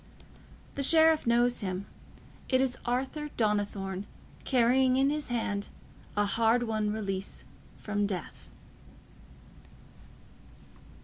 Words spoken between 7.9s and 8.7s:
death.